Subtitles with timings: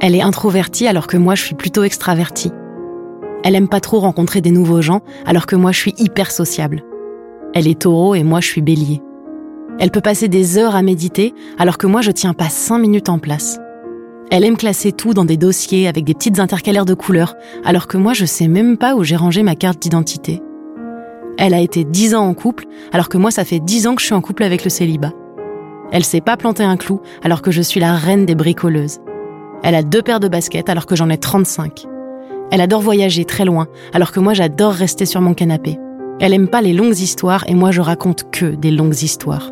[0.00, 2.52] Elle est introvertie alors que moi je suis plutôt extravertie.
[3.42, 6.82] Elle aime pas trop rencontrer des nouveaux gens alors que moi je suis hyper sociable.
[7.54, 9.00] Elle est taureau et moi je suis bélier.
[9.78, 13.08] Elle peut passer des heures à méditer alors que moi je tiens pas cinq minutes
[13.08, 13.58] en place.
[14.30, 17.34] Elle aime classer tout dans des dossiers avec des petites intercalaires de couleurs
[17.64, 20.42] alors que moi je sais même pas où j'ai rangé ma carte d'identité.
[21.38, 24.00] Elle a été dix ans en couple alors que moi ça fait dix ans que
[24.02, 25.12] je suis en couple avec le célibat.
[25.90, 28.98] Elle sait pas planter un clou alors que je suis la reine des bricoleuses.
[29.62, 31.86] Elle a deux paires de baskets alors que j'en ai 35.
[32.50, 35.78] Elle adore voyager très loin alors que moi j'adore rester sur mon canapé.
[36.20, 39.50] Elle aime pas les longues histoires et moi je raconte que des longues histoires.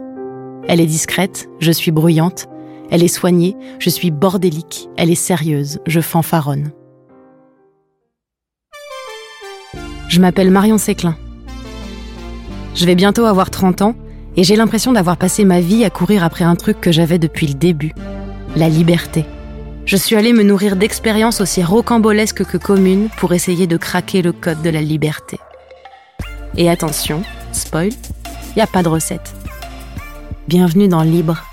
[0.67, 2.47] Elle est discrète, je suis bruyante.
[2.91, 4.89] Elle est soignée, je suis bordélique.
[4.97, 6.71] Elle est sérieuse, je fanfaronne.
[10.09, 11.17] Je m'appelle Marion Séclin.
[12.75, 13.95] Je vais bientôt avoir 30 ans
[14.37, 17.47] et j'ai l'impression d'avoir passé ma vie à courir après un truc que j'avais depuis
[17.47, 17.93] le début,
[18.57, 19.25] la liberté.
[19.87, 24.33] Je suis allée me nourrir d'expériences aussi rocambolesques que communes pour essayer de craquer le
[24.33, 25.39] code de la liberté.
[26.57, 27.91] Et attention, spoil,
[28.57, 29.35] il a pas de recette.
[30.49, 31.45] Bienvenue dans Libre.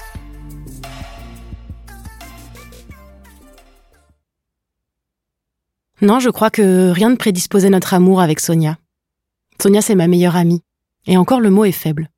[6.01, 8.77] Non, je crois que rien ne prédisposait notre amour avec Sonia.
[9.61, 10.63] Sonia, c'est ma meilleure amie.
[11.05, 12.09] Et encore, le mot est faible.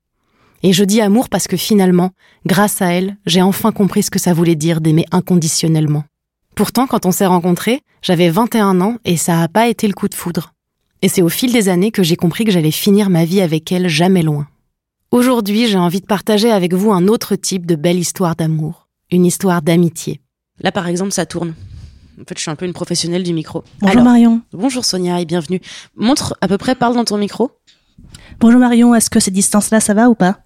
[0.65, 2.11] Et je dis amour parce que finalement,
[2.45, 6.05] grâce à elle, j'ai enfin compris ce que ça voulait dire d'aimer inconditionnellement.
[6.55, 10.07] Pourtant, quand on s'est rencontrés, j'avais 21 ans et ça n'a pas été le coup
[10.07, 10.53] de foudre.
[11.01, 13.73] Et c'est au fil des années que j'ai compris que j'allais finir ma vie avec
[13.73, 14.47] elle jamais loin.
[15.11, 19.25] Aujourd'hui, j'ai envie de partager avec vous un autre type de belle histoire d'amour, une
[19.25, 20.21] histoire d'amitié.
[20.61, 21.55] Là, par exemple, ça tourne.
[22.21, 23.65] En fait, je suis un peu une professionnelle du micro.
[23.81, 24.41] Bonjour Marion.
[24.53, 25.59] Bonjour Sonia et bienvenue.
[25.97, 27.51] Montre à peu près, parle dans ton micro.
[28.39, 30.39] Bonjour Marion, est-ce que ces distances-là, ça va ou pas?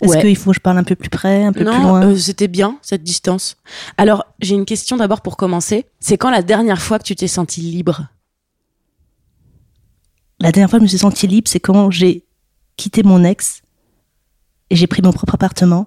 [0.00, 0.20] Est-ce Ouais.
[0.20, 2.16] qu'il faut que je parle un peu plus près, un peu plus Non, loin euh,
[2.16, 3.56] c'était bien cette distance.
[3.96, 5.86] Alors, j'ai une question d'abord pour commencer.
[6.00, 8.08] C'est quand la dernière fois que tu t'es sentie libre
[10.40, 12.26] La dernière fois que je me suis sentie libre, c'est quand j'ai
[12.76, 13.62] quitté mon ex
[14.70, 15.86] et j'ai pris mon propre appartement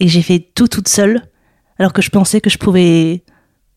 [0.00, 1.22] et j'ai fait tout toute seule
[1.78, 3.22] alors que je pensais que je pouvais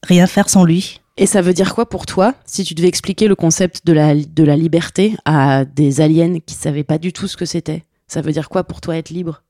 [0.03, 1.01] rien faire sans lui.
[1.17, 4.15] Et ça veut dire quoi pour toi si tu devais expliquer le concept de la,
[4.15, 7.83] de la liberté à des aliens qui savaient pas du tout ce que c'était?
[8.07, 9.43] Ça veut dire quoi pour toi être libre?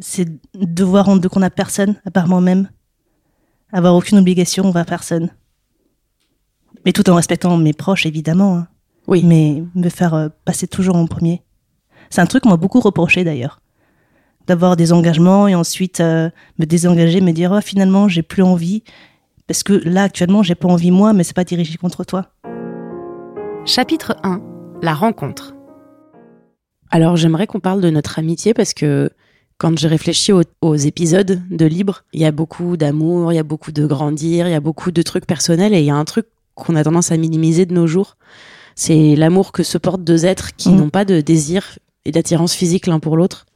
[0.00, 2.68] C'est devoir rendre compte à personne à part moi-même.
[3.72, 5.30] Avoir aucune obligation envers personne.
[6.84, 8.56] Mais tout en respectant mes proches, évidemment.
[8.56, 8.68] hein.
[9.08, 9.22] Oui.
[9.24, 11.42] mais me faire euh, passer toujours en premier.
[12.08, 13.60] C'est un truc qu'on m'a beaucoup reproché d'ailleurs.
[14.46, 18.84] D'avoir des engagements et ensuite euh, me désengager, me dire oh, finalement j'ai plus envie.
[19.48, 22.32] Parce que là actuellement j'ai pas envie moi, mais c'est pas dirigé contre toi.
[23.64, 24.40] Chapitre 1.
[24.82, 25.54] La rencontre.
[26.90, 29.10] Alors j'aimerais qu'on parle de notre amitié parce que
[29.58, 33.38] quand j'ai réfléchi aux, aux épisodes de Libre, il y a beaucoup d'amour, il y
[33.38, 35.94] a beaucoup de grandir, il y a beaucoup de trucs personnels et il y a
[35.96, 38.16] un truc qu'on a tendance à minimiser de nos jours.
[38.74, 40.76] C'est l'amour que se portent deux êtres qui Mhm.
[40.78, 43.46] n'ont pas de désir et d'attirance physique l'un pour l'autre.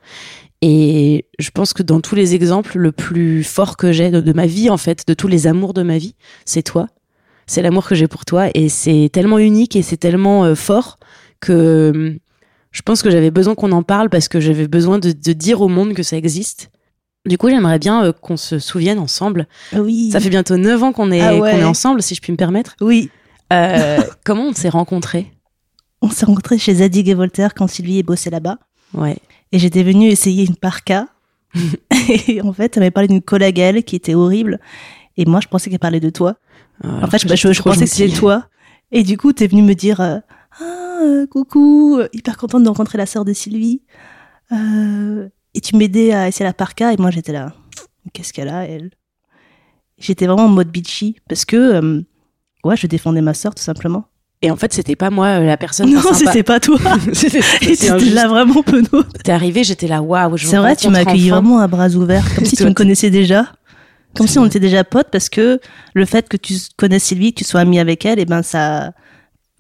[0.63, 4.33] Et je pense que dans tous les exemples, le plus fort que j'ai de, de
[4.33, 6.15] ma vie, en fait, de tous les amours de ma vie,
[6.45, 6.87] c'est toi.
[7.47, 10.99] C'est l'amour que j'ai pour toi et c'est tellement unique et c'est tellement euh, fort
[11.41, 12.19] que hum,
[12.77, 15.63] je pense que j'avais besoin qu'on en parle parce que j'avais besoin de, de dire
[15.63, 16.71] au monde que ça existe.
[17.25, 19.49] Du coup, j'aimerais bien euh, qu'on se souvienne ensemble.
[19.73, 20.11] Oui.
[20.13, 21.53] Ça fait bientôt 9 ans qu'on est, Ah ouais.
[21.53, 22.77] qu'on est ensemble, si je puis me permettre.
[22.83, 23.09] Oui.
[23.51, 25.33] Euh, comment on s'est rencontrés?
[26.03, 28.59] On s'est rencontrés chez Zadig et Voltaire quand Sylvie bossait là-bas.
[28.93, 29.17] Ouais.
[29.53, 31.07] Et j'étais venue essayer une parka.
[32.29, 34.61] et en fait, elle m'avait parlé d'une collègue elle qui était horrible.
[35.17, 36.37] Et moi, je pensais qu'elle parlait de toi.
[36.85, 38.45] Alors En fait, je, pensais que c'était toi.
[38.93, 40.19] Et du coup, t'es venu me dire euh,
[40.61, 43.83] Ah, euh, coucou, hyper contente de rencontrer la sœur de Sylvie.
[44.53, 46.93] Euh, et tu m'aidais à essayer la parka.
[46.93, 47.53] Et moi, j'étais là
[48.13, 48.91] Qu'est-ce qu'elle a, elle?
[49.99, 51.17] J'étais vraiment en mode bitchy.
[51.29, 52.03] Parce que, euh,
[52.65, 54.05] ouais, je défendais ma sœur, tout simplement.
[54.43, 55.93] Et en fait, c'était pas moi la personne.
[55.93, 56.79] Non, c'était pas toi.
[57.13, 59.03] C'était- là vraiment penaud.
[59.25, 60.37] T'es arrivé, j'étais là, waouh.
[60.37, 63.53] C'est vrai, tu m'as accueilli vraiment à bras ouverts, comme si tu me connaissais déjà.
[64.15, 65.61] Comme si on était déjà potes, parce que
[65.93, 68.93] le fait que tu connaisses Sylvie, que tu sois ami avec elle, et ben ça,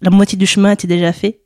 [0.01, 1.41] la moitié du chemin était déjà fait.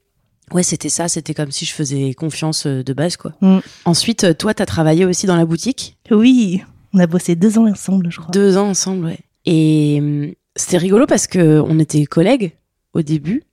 [0.53, 1.09] Ouais, c'était ça.
[1.09, 3.33] C'était comme si je faisais confiance euh, de base, quoi.
[3.41, 3.59] Mm.
[3.85, 5.97] Ensuite, euh, toi, t'as travaillé aussi dans la boutique?
[6.11, 6.63] Oui,
[6.93, 8.33] on a bossé deux ans ensemble, je crois.
[8.33, 9.19] Deux ans ensemble, ouais.
[9.47, 12.53] Et hum, c'était rigolo parce que on était collègues
[12.95, 13.45] au début,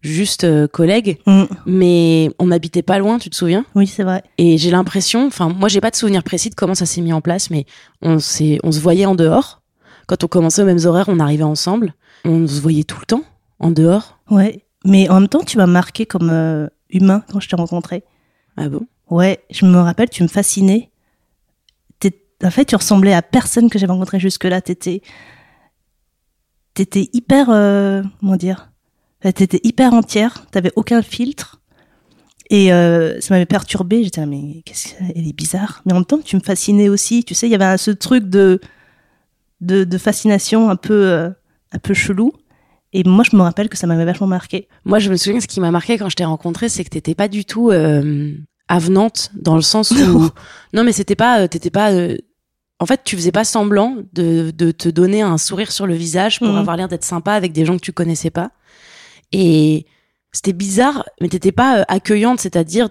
[0.00, 1.44] juste euh, collègues, Mm.
[1.66, 3.64] mais on n'habitait pas loin, tu te souviens?
[3.74, 4.22] Oui, c'est vrai.
[4.38, 7.12] Et j'ai l'impression, enfin, moi, j'ai pas de souvenir précis de comment ça s'est mis
[7.12, 7.66] en place, mais
[8.00, 8.18] on on
[8.72, 9.62] se voyait en dehors.
[10.06, 11.94] Quand on commençait aux mêmes horaires, on arrivait ensemble.
[12.24, 13.24] On se voyait tout le temps
[13.58, 14.18] en dehors.
[14.30, 14.64] Ouais.
[14.84, 18.04] Mais en même temps, tu m'as marqué comme euh, humain quand je t'ai rencontré.
[18.56, 18.86] Ah bon?
[19.10, 20.90] Ouais, je me rappelle, tu me fascinais.
[21.98, 24.60] T'es- En fait, tu ressemblais à personne que j'avais rencontré jusque-là.
[24.60, 25.02] T'étais
[26.74, 28.70] t'étais hyper, euh, comment dire,
[29.20, 31.60] t'étais hyper entière, t'avais aucun filtre.
[32.50, 34.04] Et euh, ça m'avait perturbée.
[34.04, 35.82] J'étais là, mais qu'est-ce qu'elle est bizarre.
[35.84, 37.22] Mais en même temps, tu me fascinais aussi.
[37.24, 38.60] Tu sais, il y avait ce truc de,
[39.60, 41.28] de, de fascination un peu, euh,
[41.72, 42.32] un peu chelou.
[42.92, 44.68] Et moi, je me rappelle que ça m'avait vachement marqué.
[44.84, 47.14] Moi, je me souviens, ce qui m'a marqué quand je t'ai rencontré, c'est que t'étais
[47.14, 48.32] pas du tout euh,
[48.68, 50.28] avenante dans le sens où
[50.72, 51.92] non, mais c'était pas, euh, t'étais pas.
[51.92, 52.16] euh,
[52.80, 56.38] En fait, tu faisais pas semblant de, de te donner un sourire sur le visage
[56.38, 56.56] pour Mhm.
[56.58, 58.50] avoir l'air d'être sympa avec des gens que tu connaissais pas.
[59.32, 59.84] Et
[60.32, 62.88] c'était bizarre, mais t'étais pas accueillante, c'est-à-dire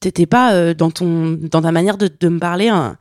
[0.00, 2.96] t'étais pas dans ton dans ta manière de, de me parler hein,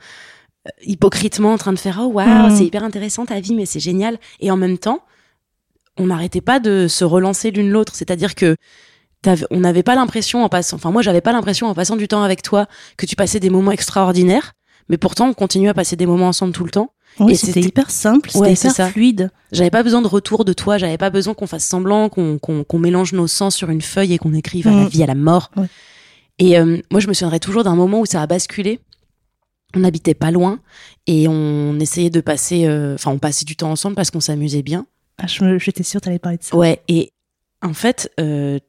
[0.83, 2.55] hypocritement en train de faire oh waouh Mhm.
[2.55, 5.01] c'est hyper intéressant ta vie mais c'est génial et en même temps
[5.97, 8.55] on n'arrêtait pas de se relancer l'une l'autre c'est-à-dire que
[9.51, 12.23] on n'avait pas l'impression en passant enfin moi j'avais pas l'impression en passant du temps
[12.23, 12.67] avec toi
[12.97, 14.53] que tu passais des moments extraordinaires
[14.89, 17.61] mais pourtant on continuait à passer des moments ensemble tout le temps Oui, Et c'était
[17.61, 18.89] hyper simple, c'était Ouais, hyper ça.
[18.89, 19.29] fluide.
[19.51, 23.13] j'avais pas besoin de retour de toi, j'avais pas besoin qu'on fasse semblant, qu'on mélange
[23.13, 24.87] nos sangs sur une feuille et qu'on écrive à la Mm.
[24.87, 25.51] vie, à la mort.
[25.55, 25.67] Ouais.
[26.39, 28.79] Et euh, moi, je me souviendrai toujours d'un moment où ça a basculé.
[29.75, 30.59] On habitait pas loin
[31.05, 34.63] et on essayait de passer, euh, enfin, on passait du temps ensemble parce qu'on s'amusait
[34.63, 34.87] bien.
[35.17, 36.55] Ah, J'étais sûre que t'allais parler de ça.
[36.55, 36.81] Ouais.
[36.87, 37.11] Et
[37.61, 38.59] en fait, euh,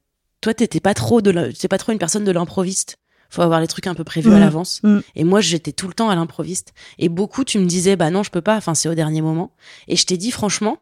[0.41, 2.97] toi, t'étais pas trop de, la- t'étais pas trop une personne de l'improviste.
[3.29, 4.39] Faut avoir les trucs un peu prévus à Mm.
[4.39, 4.79] l'avance.
[4.83, 4.99] Mm.
[5.15, 6.73] Et moi, j'étais tout le temps à l'improviste.
[6.99, 8.55] Et beaucoup, tu me disais, bah non, je peux pas.
[8.57, 9.51] Enfin, c'est au dernier moment.
[9.87, 10.77] Et je t'ai dit, franchement,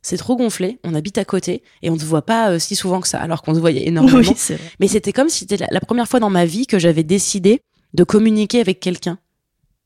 [0.00, 0.78] c'est trop gonflé.
[0.84, 3.42] On habite à côté et on te voit pas euh, si souvent que ça, alors
[3.42, 4.18] qu'on se voyait énormément.
[4.48, 4.56] Oui.
[4.80, 7.60] Mais c'était comme si c'était la, la première fois dans ma vie que j'avais décidé
[7.92, 9.18] de communiquer avec quelqu'un,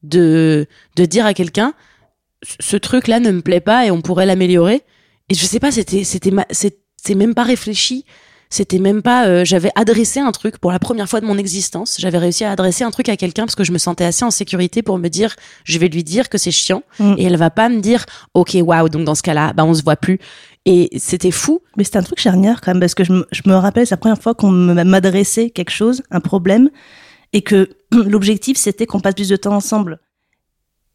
[0.05, 0.67] de
[0.97, 1.75] de dire à quelqu'un,
[2.61, 4.83] ce truc-là ne me plaît pas et on pourrait l'améliorer.
[5.31, 6.33] Et je sais pas, c'était c'était
[6.97, 8.05] c'est même pas réfléchi.
[8.51, 9.27] C'était même pas.
[9.27, 11.97] euh, j'avais adressé un truc pour la première fois de mon existence.
[11.99, 14.31] J'avais réussi à adresser un truc à quelqu'un parce que je me sentais assez en
[14.31, 15.35] sécurité pour me dire,
[15.65, 17.15] je vais lui dire que c'est chiant Mm.
[17.19, 18.05] et elle va pas me dire,
[18.35, 18.89] ok, waouh.
[18.91, 20.21] Donc dans ce cas-là, bah on se voit plus.
[20.67, 21.63] Et c'était fou.
[21.77, 23.95] Mais c'était un truc charnière quand même, parce que je me, je me rappelle, c'est
[23.95, 26.71] la première fois qu'on m'adressait quelque chose, un problème,
[27.33, 29.99] et que l'objectif c'était qu'on passe plus de temps ensemble.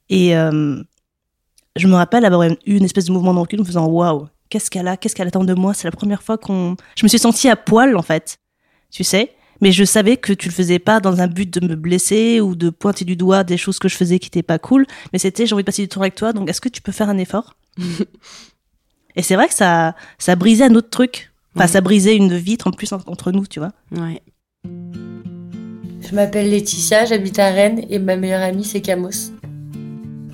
[0.09, 0.81] Et euh,
[1.79, 4.27] je me rappelle avoir eu une espèce de mouvement de recul en me faisant waouh,
[4.49, 5.73] qu'est-ce qu'elle a, qu'est-ce qu'elle attend de moi?
[5.73, 6.75] C'est la première fois qu'on.
[6.95, 8.37] Je me suis sentie à poil en fait,
[8.91, 9.31] tu sais?
[9.61, 12.55] Mais je savais que tu le faisais pas dans un but de me blesser ou
[12.55, 14.85] de pointer du doigt des choses que je faisais qui étaient pas cool.
[15.11, 16.91] Mais c'était j'ai envie de passer du temps avec toi, donc est-ce que tu peux
[16.93, 17.55] faire un effort?
[19.15, 21.31] Et c'est vrai que ça, ça brisait un autre truc.
[21.55, 21.71] Enfin, Ouais.
[21.71, 23.71] ça brisait une vitre en plus en- entre nous, tu vois.
[23.91, 24.21] Ouais.
[24.65, 29.31] Je m'appelle Laetitia, j'habite à Rennes et ma meilleure amie c'est Camos.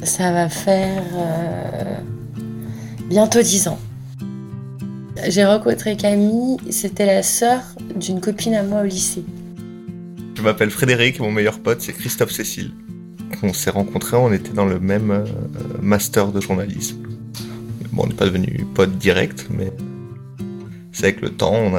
[0.03, 1.97] Ça va faire euh,
[3.09, 3.79] bientôt 10 ans.
[5.27, 7.61] J'ai rencontré Camille, c'était la sœur
[7.95, 9.23] d'une copine à moi au lycée.
[10.35, 12.71] Je m'appelle Frédéric mon meilleur pote c'est Christophe Cécile.
[13.41, 15.25] On s'est rencontrés, on était dans le même euh,
[15.81, 17.03] master de journalisme.
[17.91, 19.71] Bon, on n'est pas devenus potes directs, mais
[20.91, 21.71] c'est avec le temps on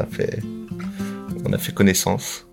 [1.45, 2.46] on a fait connaissance.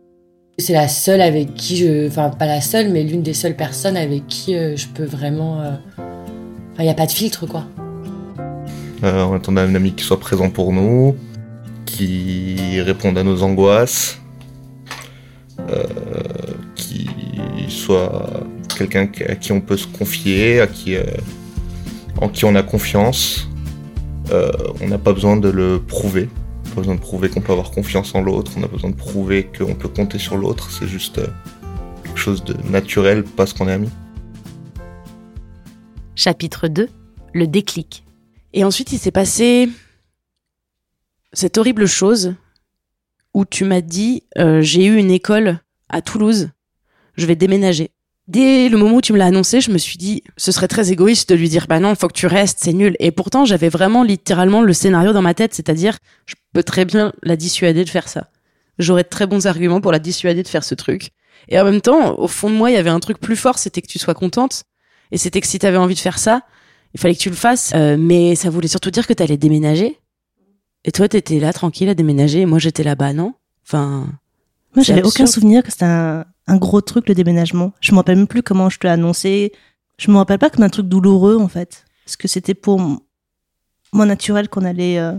[0.59, 2.07] C'est la seule avec qui je.
[2.07, 5.61] Enfin, pas la seule, mais l'une des seules personnes avec qui euh, je peux vraiment.
[5.61, 5.71] euh,
[6.73, 7.65] Enfin, il n'y a pas de filtre quoi.
[9.03, 11.15] Euh, on attendait un ami qui soit présent pour nous,
[11.85, 14.19] qui réponde à nos angoisses,
[15.69, 15.83] euh,
[16.75, 17.07] qui
[17.67, 18.43] soit
[18.77, 21.03] quelqu'un à qui on peut se confier, à qui, euh,
[22.21, 23.47] en qui on a confiance.
[24.31, 26.29] Euh, on n'a pas besoin de le prouver.
[26.73, 28.51] Pas besoin de prouver qu'on peut avoir confiance en l'autre.
[28.57, 30.71] On a besoin de prouver qu'on peut compter sur l'autre.
[30.71, 31.27] C'est juste euh,
[32.03, 33.91] quelque chose de naturel parce qu'on est amis.
[36.15, 36.89] Chapitre 2
[37.33, 38.03] Le déclic.
[38.53, 39.69] Et ensuite, il s'est passé
[41.31, 42.35] cette horrible chose
[43.33, 46.49] où tu m'as dit euh, j'ai eu une école à Toulouse,
[47.17, 47.91] je vais déménager.
[48.27, 50.91] Dès le moment où tu me l'as annoncé, je me suis dit ce serait très
[50.91, 52.95] égoïste de lui dire bah non, faut que tu restes, c'est nul.
[52.99, 57.11] Et pourtant, j'avais vraiment littéralement le scénario dans ma tête, c'est-à-dire je peux très bien
[57.21, 58.29] la dissuader de faire ça.
[58.79, 61.09] J'aurais de très bons arguments pour la dissuader de faire ce truc.
[61.49, 63.59] Et en même temps, au fond de moi, il y avait un truc plus fort,
[63.59, 64.63] c'était que tu sois contente.
[65.11, 66.41] Et c'était que si t'avais envie de faire ça,
[66.93, 67.71] il fallait que tu le fasses.
[67.75, 69.99] Euh, mais ça voulait surtout dire que t'allais déménager.
[70.85, 72.41] Et toi, t'étais là, tranquille, à déménager.
[72.41, 73.33] Et moi, j'étais là-bas, non?
[73.65, 74.07] Enfin,
[74.75, 77.73] Moi, j'avais aucun souvenir que c'était un, un gros truc, le déménagement.
[77.79, 79.51] Je me rappelle même plus comment je te l'ai annoncé.
[79.97, 81.85] Je me rappelle pas comme un truc douloureux, en fait.
[82.05, 82.79] Parce que c'était pour
[83.93, 84.97] moi naturel qu'on allait.
[84.99, 85.13] euh,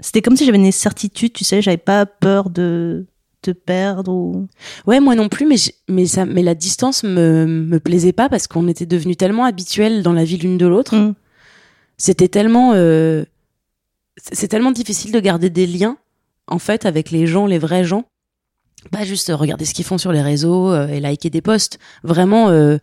[0.00, 3.06] C'était comme si j'avais une certitude, tu sais, j'avais pas peur de
[3.40, 4.48] te perdre ou.
[4.86, 5.56] ouais, moi non plus, mais,
[5.88, 10.02] mais, ça, mais la distance me, me plaisait pas parce qu'on était devenus tellement habituels
[10.02, 10.94] dans la vie l'une de l'autre.
[10.96, 11.14] Mm.
[11.96, 12.72] C'était tellement.
[12.74, 13.24] euh,
[14.32, 15.96] c'est tellement difficile de garder des liens,
[16.48, 18.04] en fait, avec les gens, les vrais gens.
[18.90, 21.78] Pas juste euh, regarder ce qu'ils font sur les réseaux euh, et liker des posts.
[22.02, 22.78] Vraiment, euh,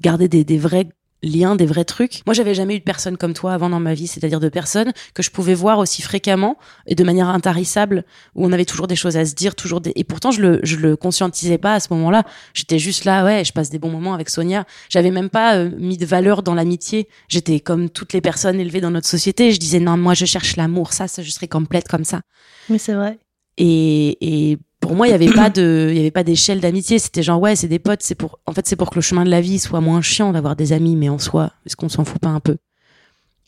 [0.00, 0.88] garder des, des vrais
[1.22, 2.20] liens, des vrais trucs.
[2.26, 4.92] Moi, j'avais jamais eu de personne comme toi avant dans ma vie, c'est-à-dire de personnes
[5.14, 8.04] que je pouvais voir aussi fréquemment et de manière intarissable,
[8.34, 9.92] où on avait toujours des choses à se dire, toujours des...
[9.96, 12.24] Et pourtant, je le, je le conscientisais pas à ce moment-là.
[12.52, 14.66] J'étais juste là, ouais, je passe des bons moments avec Sonia.
[14.90, 17.08] J'avais même pas euh, mis de valeur dans l'amitié.
[17.28, 19.50] J'étais comme toutes les personnes élevées dans notre société.
[19.50, 20.92] Je disais, non, moi, je cherche l'amour.
[20.92, 22.20] Ça, ça, je serais complète comme ça.
[22.68, 23.18] Mais c'est vrai.
[23.56, 26.98] Et, et pour moi, il y avait pas de, il y avait pas d'échelle d'amitié.
[26.98, 28.02] C'était genre ouais, c'est des potes.
[28.02, 30.32] C'est pour, en fait, c'est pour que le chemin de la vie soit moins chiant
[30.32, 32.56] d'avoir des amis, mais en soi, est-ce qu'on s'en fout pas un peu?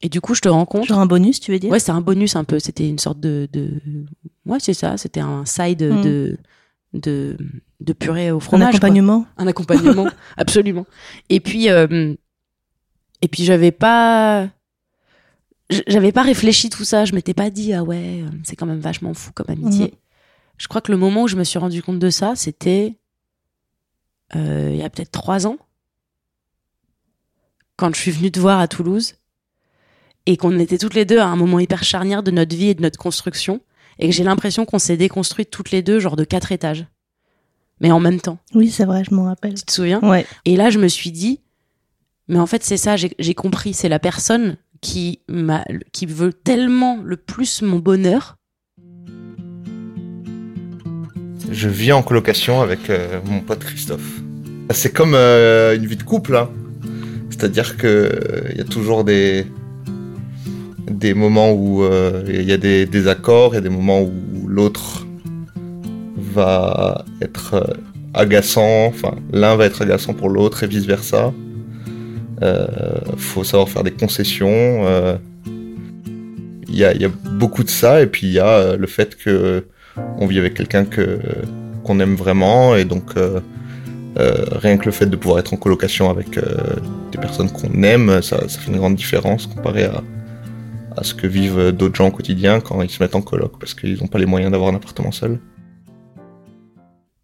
[0.03, 0.87] Et du coup, je te rencontre.
[0.89, 1.71] Genre un bonus, tu veux dire?
[1.71, 2.59] Ouais, c'est un bonus un peu.
[2.59, 3.71] C'était une sorte de, de...
[4.45, 4.97] ouais, c'est ça.
[4.97, 6.03] C'était un side Mm.
[6.03, 6.39] de,
[6.95, 7.37] de,
[7.81, 8.69] de purée au Un fromage.
[8.73, 8.77] quoi.
[8.77, 9.27] accompagnement.
[9.39, 10.87] Un accompagnement, absolument.
[11.31, 12.15] Et puis, euh,
[13.23, 14.49] et puis j'avais pas,
[15.87, 17.05] j'avais pas réfléchi tout ça.
[17.05, 19.85] Je m'étais pas dit ah ouais, euh, c'est quand même vachement fou comme amitié.
[19.87, 19.91] Mhm.
[20.59, 22.99] Je crois que le moment où je me suis rendu compte de ça, c'était
[24.35, 25.59] euh, il y a peut-être trois ans,
[27.77, 29.15] quand je suis venue te voir à Toulouse
[30.25, 32.75] et qu'on était toutes les deux à un moment hyper charnière de notre vie et
[32.75, 33.61] de notre construction
[33.99, 36.87] et que j'ai l'impression qu'on s'est déconstruites toutes les deux genre de quatre étages,
[37.81, 38.39] mais en même temps.
[38.55, 39.55] Oui, c'est vrai, je m'en rappelle.
[39.55, 40.01] Tu te souviens?
[40.01, 40.27] Ouais.
[40.45, 41.41] et là, je me suis dit,
[42.29, 43.73] mais en fait, c'est ça, j'ai compris.
[43.73, 45.21] C'est la personne qui,
[45.93, 48.36] qui veut tellement le plus mon bonheur.
[51.51, 54.21] Je vis en colocation avec euh, mon pote Christophe.
[54.71, 56.51] C'est comme euh, une vie de couple, hein.
[57.31, 59.47] C'est-à-dire que euh, il y a toujours des
[60.91, 61.85] des moments où
[62.29, 65.05] il y a des désaccords, il y a des moments où l'autre
[66.17, 67.77] va être
[68.15, 71.33] agaçant, enfin l'un va être agaçant pour l'autre et vice versa.
[73.17, 75.19] Faut savoir faire des concessions.
[76.69, 79.65] Il y, a, beaucoup de ça et puis il y a le fait que
[80.19, 81.19] on vit avec quelqu'un que
[81.87, 83.41] qu'on aime vraiment et donc euh,
[84.19, 86.57] euh, rien que le fait de pouvoir être en colocation avec euh,
[87.13, 90.03] des personnes qu'on aime, ça, fait une grande différence comparé à,
[91.03, 93.99] ce que vivent d'autres gens au quotidien quand ils se mettent en coloc parce qu'ils
[94.01, 95.39] n'ont pas les moyens d'avoir un appartement seul.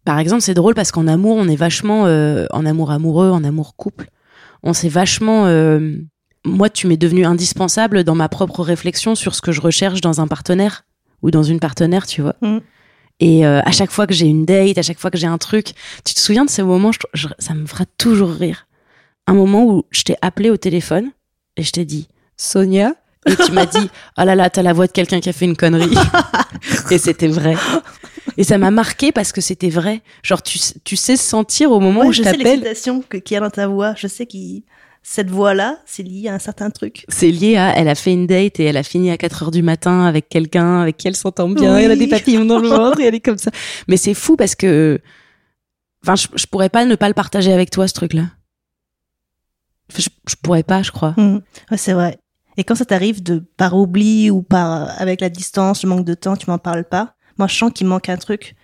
[0.05, 3.75] Par exemple, c'est drôle parce qu'en amour, on est vachement, en amour amoureux, en amour
[3.75, 4.09] couple,
[4.61, 5.47] on s'est vachement.
[6.45, 10.21] moi, tu m'es devenu indispensable dans ma propre réflexion sur ce que je recherche dans
[10.21, 10.83] un partenaire
[11.23, 12.35] ou dans une partenaire, tu vois.
[12.41, 12.61] Mhm.
[13.19, 15.37] Et euh, à chaque fois que j'ai une date, à chaque fois que j'ai un
[15.37, 15.67] truc,
[16.05, 18.67] tu te souviens de ces moments, je- je- ça me fera toujours rire.
[19.27, 21.11] Un moment où je t'ai appelé au téléphone
[21.57, 22.93] et je t'ai dit Sonia,
[23.25, 25.45] et tu m'as dit oh là là, t'as la voix de quelqu'un qui a fait
[25.45, 25.95] une connerie.
[26.91, 27.55] et c'était vrai.
[28.35, 30.01] Et ça m'a marqué parce que c'était vrai.
[30.23, 32.59] Genre, tu, sais- tu sais sentir au moment Ouais, où je je sais t'appelle.
[32.61, 33.93] l'excitation que- qu'il y a dans ta voix.
[33.95, 34.37] Je sais que
[35.05, 37.05] cette voix-là, c'est lié à un certain truc?
[37.09, 39.51] C'est lié à, elle a fait une date et elle a fini à 4 heures
[39.51, 41.83] du matin avec quelqu'un avec qui elle s'entend bien, Oui.
[41.83, 43.51] elle a des papillons dans le ventre et elle est comme ça.
[43.87, 44.99] Mais c'est fou parce que,
[46.03, 48.29] enfin, je, je pourrais pas ne pas le partager avec toi, ce truc-là.
[49.91, 51.13] Enfin, Je, je pourrais pas, je crois.
[51.17, 51.41] Mhm.
[51.71, 52.17] Ouais, c'est vrai.
[52.57, 56.13] Et quand ça t'arrive de par oubli ou par avec la distance, le manque de
[56.13, 57.15] temps, tu m'en parles pas.
[57.37, 58.55] Moi, je sens qu'il manque un truc.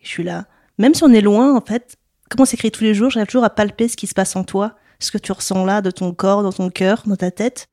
[0.00, 0.46] Je suis là.
[0.78, 1.96] Même si on est loin, en fait,
[2.30, 4.44] comme on s'écrit tous les jours, j'arrive toujours à palper ce qui se passe en
[4.44, 7.68] toi, ce que tu ressens là, de ton corps, dans ton cœur, dans ta tête.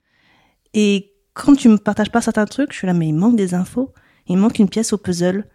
[0.74, 3.54] Et quand tu me partages pas certains trucs, je suis là, mais il manque des
[3.54, 3.94] infos.
[4.28, 5.48] Il manque une pièce au puzzle.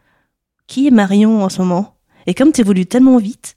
[0.66, 1.97] Qui est Marion en ce moment?
[2.26, 3.57] Et comme tu évolues tellement vite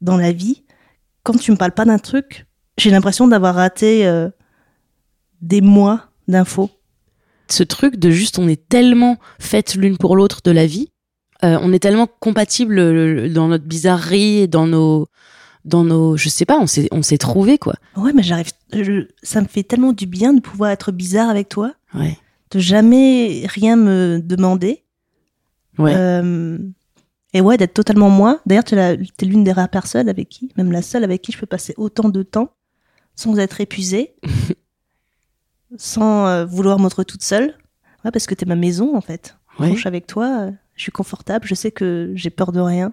[0.00, 0.64] dans la vie,
[1.22, 4.28] quand tu me parles pas d'un truc, j'ai l'impression d'avoir raté euh,
[5.40, 6.70] des mois d'infos.
[7.48, 10.90] Ce truc de juste, on est tellement faites l'une pour l'autre de la vie,
[11.44, 15.08] euh, on est tellement compatibles dans notre bizarrerie dans nos,
[15.64, 17.74] dans nos, je sais pas, on s'est, on s'est trouvé quoi.
[17.96, 18.50] Ouais, mais j'arrive.
[19.22, 22.18] Ça me fait tellement du bien de pouvoir être bizarre avec toi, Ouais.
[22.50, 24.82] de jamais rien me demander.
[25.78, 25.94] Ouais.
[25.96, 26.58] Euh,
[27.32, 28.40] et ouais, d'être totalement moi.
[28.46, 31.38] D'ailleurs, tu es l'une des rares personnes avec qui, même la seule avec qui je
[31.38, 32.52] peux passer autant de temps
[33.16, 34.14] sans être épuisée,
[35.76, 37.54] sans euh, vouloir m'être toute seule.
[38.04, 39.36] Ouais, parce que t'es ma maison en fait.
[39.58, 39.74] Ouais.
[39.76, 42.92] Suis avec toi, euh, je suis confortable, je sais que j'ai peur de rien.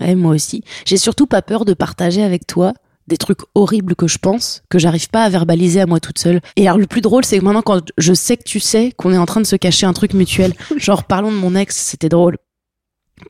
[0.00, 0.62] Ouais, moi aussi.
[0.86, 2.72] J'ai surtout pas peur de partager avec toi
[3.06, 6.40] des trucs horribles que je pense, que j'arrive pas à verbaliser à moi toute seule.
[6.56, 9.12] Et alors le plus drôle, c'est que maintenant quand je sais que tu sais qu'on
[9.12, 12.08] est en train de se cacher un truc mutuel, genre parlons de mon ex, c'était
[12.08, 12.36] drôle.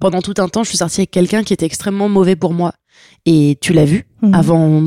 [0.01, 2.73] Pendant tout un temps, je suis sortie avec quelqu'un qui était extrêmement mauvais pour moi.
[3.27, 4.35] Et tu l'as vu Mhm.
[4.35, 4.83] avant,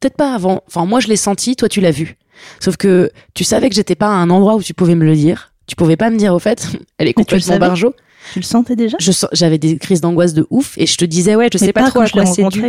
[0.00, 0.62] peut-être pas avant.
[0.68, 2.16] Enfin, moi je l'ai senti, toi tu l'as vu.
[2.60, 5.16] Sauf que tu savais que j'étais pas à un endroit où tu pouvais me le
[5.16, 5.52] dire.
[5.66, 6.68] Tu pouvais pas me dire au fait,
[6.98, 7.92] elle est complètement barjo.
[8.32, 8.96] Tu le sentais déjà?
[9.00, 11.72] Je j'avais des crises d'angoisse de ouf et je te disais ouais, je Mais sais
[11.72, 12.62] pas, trop à quoi c'est dû.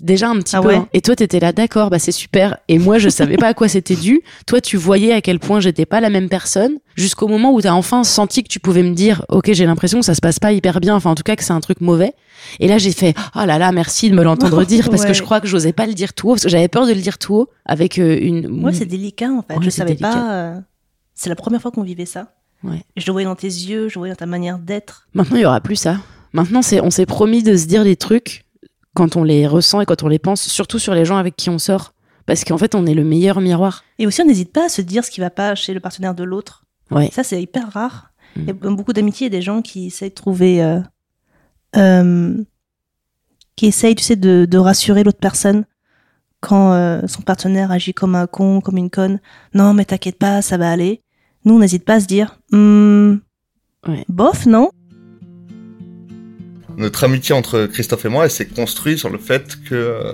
[0.00, 0.68] Déjà un petit Ah peu.
[0.68, 0.88] ouais hein.
[0.92, 2.56] Et toi, t'étais là, d'accord, bah c'est super.
[2.68, 4.22] Et moi, je savais pas à quoi c'était dû.
[4.46, 7.72] Toi, tu voyais à quel point j'étais pas la même personne, jusqu'au moment où t'as
[7.72, 10.52] enfin senti que tu pouvais me dire, ok, j'ai l'impression que ça se passe pas
[10.52, 10.96] hyper bien.
[10.96, 12.14] Enfin, en tout cas, que c'est un truc mauvais.
[12.58, 15.22] Et là, j'ai fait, oh là là, merci de me l'entendre dire, parce que je
[15.22, 17.18] crois que j'osais pas le dire tout haut, parce que j'avais peur de le dire
[17.18, 18.48] tout haut avec euh, une.
[18.48, 19.54] Moi, c'est délicat en fait.
[19.62, 20.10] Je savais délicat.
[20.12, 20.32] pas.
[20.34, 20.60] euh,
[21.14, 22.32] C'est la première fois qu'on vivait ça.
[22.64, 22.82] Ouais.
[22.96, 25.08] Je le voyais dans tes yeux, je le voyais dans ta manière d'être.
[25.14, 25.98] Maintenant, il y aura plus ça.
[26.32, 28.44] Maintenant, c'est, on s'est promis de se dire des trucs
[28.94, 31.50] quand on les ressent et quand on les pense, surtout sur les gens avec qui
[31.50, 31.92] on sort.
[32.26, 33.82] Parce qu'en fait, on est le meilleur miroir.
[33.98, 36.14] Et aussi, on n'hésite pas à se dire ce qui va pas chez le partenaire
[36.14, 36.64] de l'autre.
[36.90, 37.10] Ouais.
[37.12, 38.12] Ça, c'est hyper rare.
[38.36, 38.40] Mm.
[38.40, 40.62] Il y a beaucoup d'amitiés et des gens qui essayent de trouver.
[40.62, 40.80] euh,
[41.76, 42.36] euh,
[43.56, 45.64] qui essayent, tu sais, de, de rassurer l'autre personne
[46.40, 49.20] quand euh, son partenaire agit comme un con, comme une conne.
[49.54, 51.02] Non, mais t'inquiète pas, ça va aller.
[51.44, 52.38] Nous, on n'hésite pas à se dire.
[52.50, 53.16] Hmm,
[53.88, 54.04] Ouais.
[54.08, 54.70] Bof, non?
[56.76, 60.12] Notre amitié entre Christophe et moi, elle s'est construite sur le fait que euh,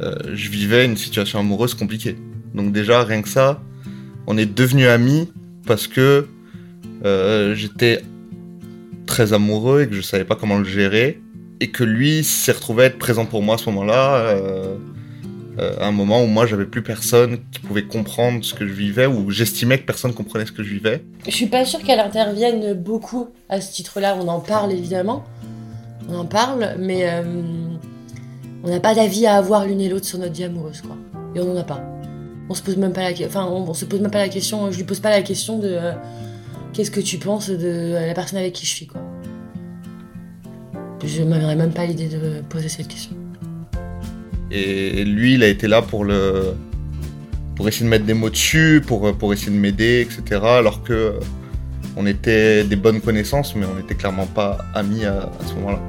[0.00, 2.16] euh, je vivais une situation amoureuse compliquée.
[2.54, 3.60] Donc déjà, rien que ça,
[4.26, 5.30] on est devenus amis
[5.66, 6.26] parce que
[7.04, 8.02] euh, j'étais
[9.06, 11.20] très amoureux et que je savais pas comment le gérer
[11.60, 14.76] et que lui s'est retrouvé à être présent pour moi à ce moment-là, euh,
[15.58, 19.06] euh, un moment où moi j'avais plus personne qui pouvait comprendre ce que je vivais
[19.06, 21.02] ou j'estimais que personne comprenait ce que je vivais.
[21.26, 24.16] Je suis pas sûre qu'elle intervienne beaucoup à ce titre-là.
[24.20, 25.24] On en parle évidemment.
[26.08, 27.22] On en parle, mais euh,
[28.62, 30.96] on n'a pas d'avis à avoir l'une et l'autre sur notre vie amoureuse, quoi.
[31.34, 31.82] Et on n'en a pas.
[32.48, 34.70] On se pose même pas la, enfin, on, on se pose même pas la question.
[34.70, 35.92] Je lui pose pas la question de euh,
[36.72, 39.00] qu'est-ce que tu penses de la personne avec qui je suis, quoi.
[41.04, 43.16] Je m'avais même pas l'idée de poser cette question.
[44.50, 46.54] Et lui, il a été là pour le
[47.56, 50.40] pour essayer de mettre des mots dessus, pour, pour essayer de m'aider, etc.
[50.44, 51.14] Alors que
[51.96, 55.80] on était des bonnes connaissances, mais on n'était clairement pas amis à, ce moment-là.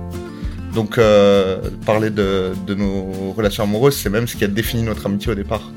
[0.73, 5.05] Donc euh, parler de, de nos relations amoureuses, c'est même ce qui a défini notre
[5.05, 5.71] amitié au départ.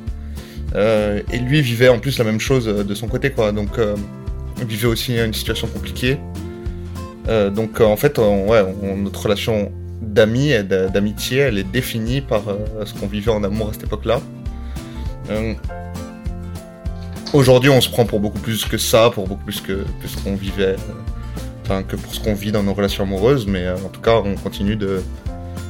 [0.77, 3.51] Euh, et lui vivait en plus la même chose de son côté, quoi.
[3.51, 3.97] Donc euh,
[4.61, 6.19] il vivait aussi une situation compliquée.
[7.55, 8.65] Donc en fait, ouais,
[8.97, 13.45] notre relation d'amis et d'a- d'amitié, elle est définie par euh, ce qu'on vivait en
[13.45, 14.21] amour à cette époque-là.
[15.31, 15.55] Euh,
[17.33, 20.35] Aujourd'hui, on se prend pour beaucoup plus que ça, pour beaucoup plus que, ce qu'on
[20.35, 20.77] vivait, euh,
[21.63, 24.35] enfin que pour ce qu'on vit dans nos relations amoureuses, mais en tout cas, on
[24.35, 25.01] continue de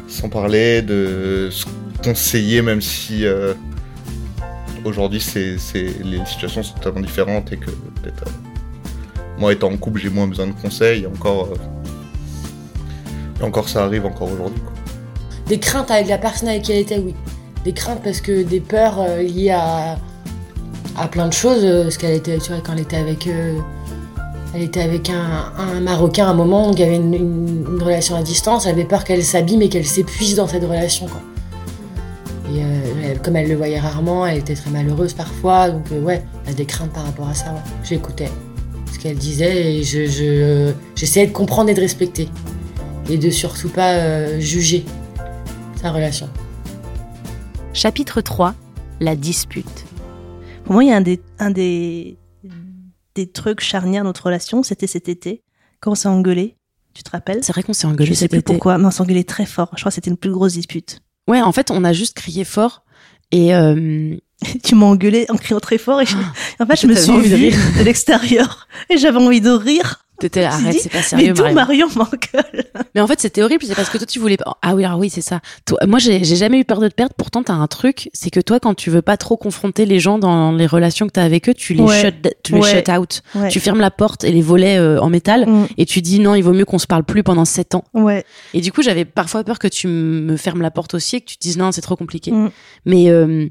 [0.09, 1.67] s'en parler, de se
[2.03, 3.27] conseiller, même si
[4.87, 5.59] aujourd'hui, les
[6.25, 8.25] situations sont totalement différentes et que peut-être
[9.39, 11.07] moi, étant en couple, j'ai moins besoin de conseils.
[11.07, 11.51] Encore,
[13.43, 14.63] encore, ça arrive encore aujourd'hui.
[15.47, 17.15] Des craintes avec la personne avec qui elle était, oui.
[17.65, 19.99] Des craintes parce que des peurs euh, liées à,
[20.97, 21.63] à plein de choses.
[21.65, 23.59] euh, Parce qu'elle était, tu vois, quand elle était avec, euh,
[24.55, 28.17] elle était avec un, un Marocain à un moment, donc il y avait une, relation
[28.17, 28.67] à distance.
[28.67, 31.07] Elle avait peur qu'elle s'abîme et qu'elle s'épuise dans cette relation.
[32.53, 35.71] Et comme elle le voyait rarement, elle était très malheureuse parfois.
[35.71, 37.55] Donc, ouais, elle a des craintes par rapport à ça.
[37.85, 38.29] J'écoutais
[38.93, 42.29] ce qu'elle disait et je, je- j'essayais de comprendre et de respecter.
[43.11, 44.85] Et de surtout pas euh, juger
[45.81, 46.29] sa relation.
[47.73, 48.55] Chapitre 3
[49.01, 49.85] La dispute.
[50.65, 52.17] Pour moi, il y a un des, un des,
[53.17, 55.43] des trucs charnières de notre relation, c'était cet été,
[55.81, 56.57] quand on s'est engueulé.
[56.95, 57.43] Tu te rappelles?
[57.43, 58.53] C'est vrai qu'on s'est Je engueulé sais cet plus été.
[58.53, 59.71] pourquoi, mais on s'est engueulé très fort.
[59.75, 61.01] Je crois que c'était une plus grosse dispute.
[61.29, 62.85] Ouais, en fait, on a juste crié fort
[63.33, 64.17] et euh,
[64.65, 66.17] tu m'as engueulé en criant très fort et je-
[66.61, 67.59] en fait, je me suis envie de vue rire.
[67.79, 70.05] de l'extérieur et j'avais envie de rire.
[70.21, 71.55] T'étais arrête, c'est pas Mais sérieux, d'où Marion.
[71.55, 74.57] Marion m'engueule Mais en fait, c'était horrible, c'est parce que toi, tu voulais pas.
[74.63, 75.41] Ah oui, alors oui, c'est ça.
[75.67, 77.15] Toi, moi, j'ai j'ai jamais eu peur de te perdre.
[77.17, 80.19] Pourtant, t'as un truc, c'est que toi, quand tu veux pas trop confronter les gens
[80.19, 82.01] dans les relations que t'as avec eux, tu les Ouais.
[82.01, 82.71] shut, tu les Ouais.
[82.71, 83.23] shut out.
[83.35, 83.49] Ouais.
[83.49, 85.47] Tu fermes la porte et les volets euh, en métal.
[85.49, 87.85] Mm, Et tu dis non, il vaut mieux qu'on se parle plus pendant sept ans.
[87.95, 88.25] ouais.
[88.55, 91.27] Et du coup, j'avais parfois peur que tu me fermes la porte aussi et que
[91.27, 92.31] tu te dises non, c'est trop compliqué.
[92.33, 92.51] Mm.
[92.87, 93.49] Mais, euh,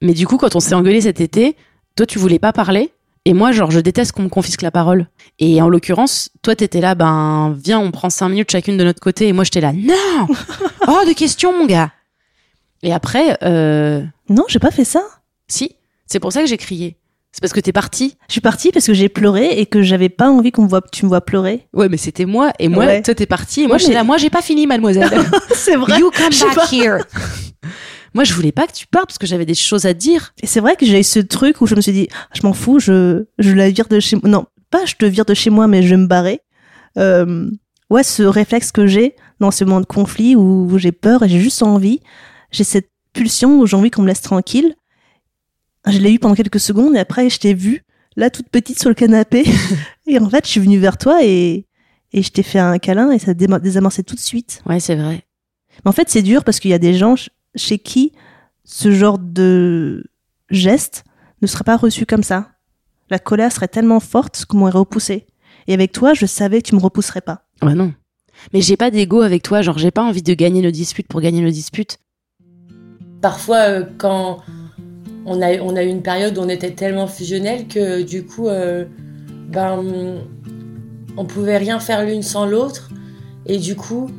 [0.00, 1.56] mais du coup, quand on s'est engueulé cet été,
[1.96, 2.90] toi, tu voulais pas parler.
[3.24, 5.06] Et moi, genre, je déteste qu'on me confisque la parole.
[5.38, 9.00] Et en l'occurrence, toi, t'étais là, ben, viens, on prend cinq minutes chacune de notre
[9.00, 9.28] côté.
[9.28, 10.26] Et moi, j'étais là, non!
[10.88, 11.90] Oh, de questions, mon gars!
[12.82, 15.02] Et après, euh, Non, j'ai pas fait ça.
[15.46, 16.96] si, c'est pour ça que j'ai crié.
[17.30, 18.16] C'est parce que t'es parti.
[18.26, 20.82] Je suis partie parce que j'ai pleuré et que j'avais pas envie qu'on me voit,
[20.92, 21.66] tu me vois pleurer.
[21.72, 22.52] Ouais, mais c'était moi.
[22.58, 23.00] Et moi, Ouais.
[23.02, 23.62] toi, t'es parti.
[23.62, 25.08] Et moi, Ouais, j'étais mais- là, moi, j'ai pas fini, mademoiselle.
[25.54, 25.98] C'est vrai.
[26.00, 26.98] You come back here.
[28.14, 30.34] Moi, je voulais pas que tu partes parce que j'avais des choses à dire.
[30.42, 32.46] Et c'est vrai que j'ai eu ce truc où je me suis dit, ah, je
[32.46, 34.28] m'en fous, je, je la vire de chez moi.
[34.28, 36.40] Non, pas je te vire de chez moi, mais je vais me barrer.
[36.98, 37.50] Euh,
[37.90, 41.40] ouais, ce réflexe que j'ai dans ce moment de conflit où, j'ai peur et j'ai
[41.40, 42.00] juste envie,
[42.50, 44.74] j'ai cette pulsion où j'ai envie qu'on me laisse tranquille.
[45.86, 47.82] Je l'ai eu pendant quelques secondes et après je t'ai vue,
[48.16, 49.44] là toute petite sur le canapé.
[50.06, 51.66] et en fait, je suis venue vers toi et
[52.14, 54.62] et je t'ai fait un câlin et ça déma- désamorçait tout de suite.
[54.66, 55.24] Ouais, c'est vrai.
[55.84, 57.14] Mais en fait, c'est dur parce qu'il y a des gens
[57.54, 58.12] chez qui
[58.64, 60.04] ce genre de
[60.50, 61.04] geste
[61.42, 62.50] ne serait pas reçu comme ça.
[63.10, 65.26] La colère serait tellement forte qu'on m'aurait repoussé.
[65.66, 67.44] Et avec toi, je savais que tu me repousserais pas.
[67.60, 67.92] Bah non.
[68.52, 71.20] Mais j'ai pas d'ego avec toi, genre j'ai pas envie de gagner le dispute pour
[71.20, 71.98] gagner le dispute.
[73.20, 74.40] Parfois, euh, quand
[75.26, 78.48] on a, on a eu une période où on était tellement fusionnels que du coup,
[78.48, 78.84] euh,
[79.48, 79.84] ben,
[81.16, 82.90] on pouvait rien faire l'une sans l'autre.
[83.46, 84.10] Et du coup,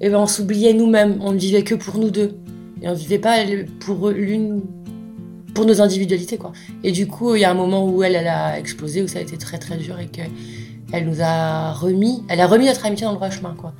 [0.00, 1.18] eh ben, on s'oubliait nous-mêmes.
[1.20, 2.36] On ne vivait que pour nous deux.
[2.82, 3.36] Et on vivait pas
[3.80, 4.62] pour l'une,
[5.54, 6.52] pour nos individualités, quoi.
[6.82, 9.22] Et du coup, il y a un moment où elle, a explosé, où ça a
[9.22, 10.22] été très très dur et que
[10.92, 13.72] elle nous a remis, elle a remis notre amitié dans le droit chemin, quoi.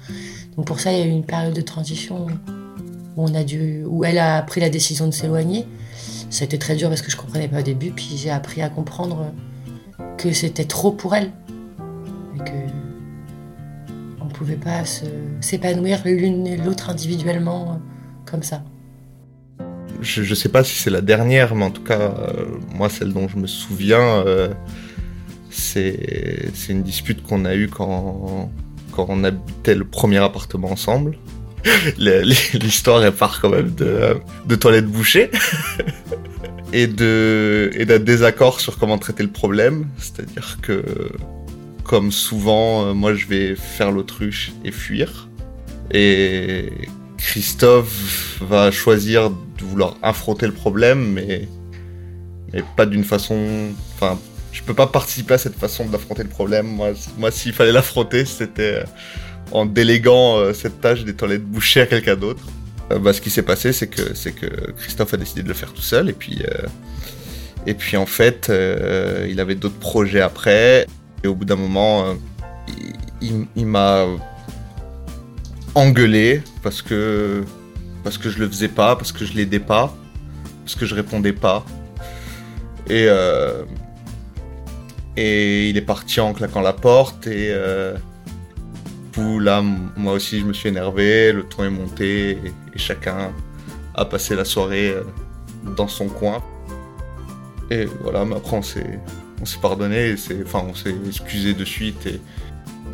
[0.57, 2.27] Donc pour ça, il y a eu une période de transition
[3.17, 5.67] où on a dû, où elle a pris la décision de s'éloigner.
[6.31, 8.63] Ça a été très dur parce que je comprenais pas au début, puis j'ai appris
[8.63, 9.33] à comprendre
[10.17, 11.31] que c'était trop pour elle
[12.37, 12.53] et que
[14.23, 14.85] on pouvait pas
[15.41, 17.79] s'épanouir l'une et l'autre individuellement
[18.25, 18.63] comme ça.
[20.03, 23.13] Je, je sais pas si c'est la dernière, mais en tout cas, euh, moi, celle
[23.13, 24.49] dont je me souviens, euh,
[25.51, 28.51] c'est une dispute qu'on a eue quand,
[28.97, 31.17] on habitait le premier appartement ensemble.
[31.99, 32.23] Le-
[32.59, 35.31] L'histoire, elle part quand même de, toilettes bouchées
[36.73, 39.87] et d'un désaccord sur comment traiter le problème.
[39.99, 40.83] C'est-à-dire que,
[41.85, 45.29] comme souvent, euh, moi, je vais faire l'autruche et fuir.
[45.93, 46.71] Et
[47.19, 49.31] Christophe va choisir
[49.65, 51.49] vouloir affronter le problème, mais,
[52.53, 53.69] mais pas d'une façon.
[53.95, 54.19] Enfin,
[54.53, 56.67] je peux pas participer à cette façon d'affronter le problème.
[56.67, 58.85] Moi, moi s'il fallait l'affronter, c'était euh,
[59.53, 62.43] en déléguant euh, cette tâche des toilettes bouchées à quelqu'un d'autre.
[62.91, 65.73] Euh, bah, ce qui s'est passé, c'est que, que Christophe a décidé de le faire
[65.73, 66.67] tout seul, et puis, euh,
[67.67, 68.51] et puis en fait,
[69.29, 70.87] il avait d'autres projets après,
[71.25, 72.15] et au bout d'un moment,
[73.21, 74.05] il- il m'a
[75.75, 77.45] engueulé parce que
[78.03, 79.95] parce que je le faisais pas, parce que je l'aidais pas,
[80.65, 81.65] parce que je répondais pas.
[82.89, 83.65] Et euh,
[85.17, 87.97] et il est parti en claquant la porte et euh,
[89.41, 89.63] là
[89.97, 93.33] moi aussi je me suis énervé, le ton est monté et, chacun
[93.95, 95.03] a passé la soirée euh,
[95.77, 96.43] dans son coin.
[97.71, 98.99] Et voilà, mais après on s'est
[99.41, 102.21] on s'est pardonné, enfin on s'est excusé de suite et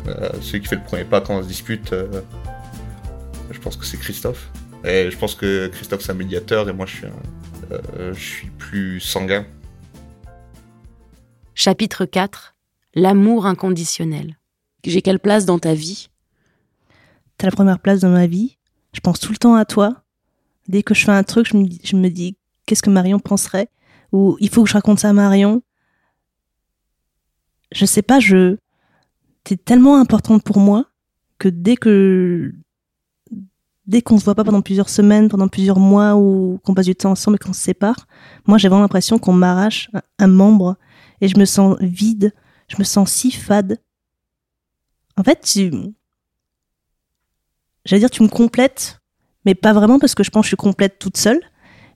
[0.07, 1.93] euh, celui qui fait le premier pas quand on se dispute
[3.51, 4.49] je pense que c'est Christophe.
[4.83, 8.19] Et je pense que Christophe c'est un médiateur et moi je suis, un- euh, je
[8.19, 9.45] suis plus sanguin.
[11.53, 12.55] Chapitre 4
[12.95, 14.37] L'amour inconditionnel.
[14.83, 16.09] J'ai quelle place dans ta vie?
[17.37, 18.57] T'as la première place dans ma vie?
[18.93, 20.01] Je pense tout le temps à toi.
[20.67, 23.19] Dès que je fais un truc, je me dis, je me dis qu'est-ce que Marion
[23.19, 23.69] penserait?
[24.11, 25.61] Ou il faut que je raconte ça à Marion?
[27.71, 28.57] Je sais pas, je.
[29.43, 30.85] T'es tellement importante pour moi
[31.37, 32.53] que dès que.
[33.89, 36.93] Dès qu'on se voit pas pendant plusieurs semaines, pendant plusieurs mois, ou qu'on passe du
[36.93, 38.05] temps ensemble et qu'on se sépare,
[38.45, 40.77] moi j'ai vraiment l'impression qu'on m'arrache un, membre
[41.21, 42.31] et je me sens vide,
[42.67, 43.79] je me sens si fade.
[45.17, 45.71] En fait, tu,
[47.83, 49.01] j'allais dire tu me complètes,
[49.43, 51.41] mais pas vraiment parce que je pense que je suis complète toute seule,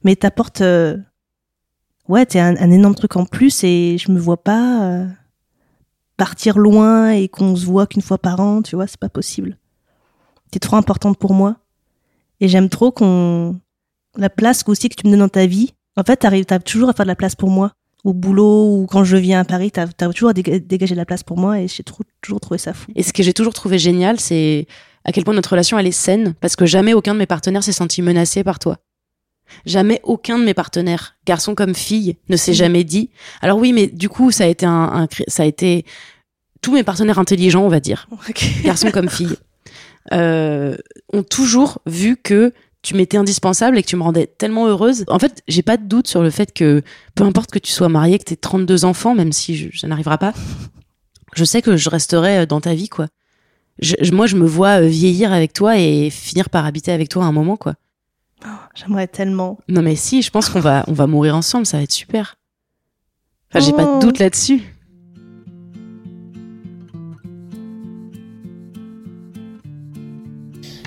[0.03, 0.97] mais t'apportes, euh,
[2.07, 5.07] ouais, t'es un, un énorme truc en plus et je me vois pas euh,
[6.17, 9.59] partir loin et qu'on se voit qu'une fois par an, tu vois, c'est pas possible.
[10.49, 11.57] T'es trop importante pour moi
[12.39, 13.59] et j'aime trop qu'on
[14.17, 15.73] la place aussi que tu me donnes dans ta vie.
[15.97, 17.71] En fait, t'arrives, t'as toujours à faire de la place pour moi
[18.03, 20.99] au boulot ou quand je viens à Paris, t'as as toujours à déga- dégager de
[20.99, 22.91] la place pour moi et j'ai trop- toujours trouvé ça fou.
[22.95, 24.67] Et ce que j'ai toujours trouvé génial, c'est
[25.05, 27.63] à quel point notre relation elle est saine, parce que jamais aucun de mes partenaires
[27.63, 28.77] s'est senti menacé par toi.
[29.65, 32.57] Jamais aucun de mes partenaires, garçon comme fille, ne s'est Mhm.
[32.57, 33.09] jamais dit.
[33.41, 35.85] Alors oui, mais du coup, ça a été un, ça a été
[36.61, 38.07] tous mes partenaires intelligents, on va dire,
[38.63, 39.35] garçon comme fille,
[40.11, 40.75] euh,
[41.11, 45.05] ont toujours vu que tu m'étais indispensable et que tu me rendais tellement heureuse.
[45.07, 46.81] En fait, j'ai pas de doute sur le fait que
[47.15, 49.87] peu importe que tu sois mariée, que tu aies 32 enfants, même si je- ça
[49.87, 50.33] n'arrivera pas,
[51.35, 53.07] je sais que je resterai euh, dans ta vie, quoi.
[53.79, 57.07] Je, je- moi, je me vois euh, vieillir avec toi et finir par habiter avec
[57.09, 57.75] toi à un moment, quoi.
[58.75, 59.57] J'aimerais tellement.
[59.69, 62.35] Non, mais si, je pense qu'on va, on va mourir ensemble, ça va être super.
[63.55, 63.99] Enfin, j'ai pas Oh.
[63.99, 64.61] de doute là-dessus.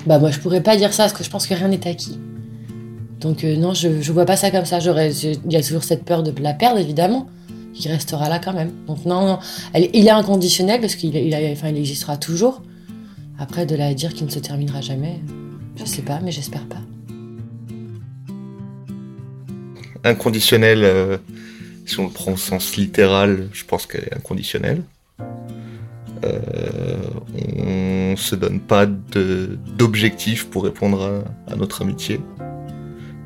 [0.07, 2.17] Bah moi je pourrais pas dire ça parce que je pense que rien n'est acquis.
[3.19, 4.79] Donc euh, non, je, je vois pas ça comme ça.
[4.79, 7.27] Il y a toujours cette peur de la perdre évidemment,
[7.73, 8.71] qui restera là quand même.
[8.87, 9.39] Donc non, non.
[9.75, 12.61] Il est inconditionnel parce qu'il il il existera toujours.
[13.37, 15.19] Après de la dire qu'il ne se terminera jamais,
[15.75, 16.81] je sais pas, mais j'espère pas.
[20.05, 21.17] Inconditionnel, euh,
[21.85, 24.83] si on le prend au sens littéral, je pense qu'elle est inconditionnelle.
[26.23, 26.97] Euh,
[27.57, 32.19] on se donne pas d'objectif pour répondre à, notre amitié.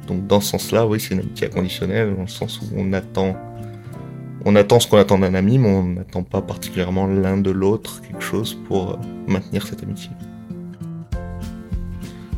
[0.08, 3.36] Donc dans ce sens-là, oui, c'est une amitié inconditionnelle, dans le sens où on attend,
[4.46, 8.02] on attend ce qu'on attend d'un ami, mais on n'attend pas particulièrement l'un de l'autre
[8.02, 10.10] quelque chose pour maintenir cette amitié.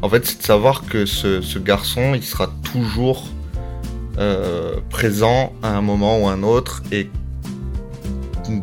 [0.01, 3.29] En fait, c'est de savoir que ce, garçon, il sera toujours
[4.19, 7.09] euh, présent à un moment ou un autre et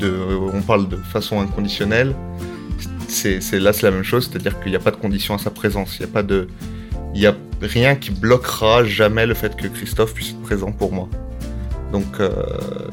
[0.02, 2.14] on parle de façon inconditionnelle.
[3.08, 5.50] C'est, là, c'est la même chose, c'est-à-dire qu'il n'y a pas de condition à sa
[5.50, 5.96] présence.
[5.98, 6.46] Il n'y a pas de,
[7.14, 10.92] il y a rien qui bloquera jamais le fait que Christophe puisse être présent pour
[10.92, 11.08] moi.
[11.92, 12.30] Donc, euh,